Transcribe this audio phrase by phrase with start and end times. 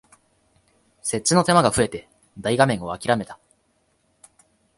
[1.03, 2.09] 設置の手間が増えて
[2.39, 3.37] 大画面をあきらめた